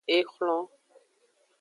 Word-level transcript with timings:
Exlon. 0.17 0.67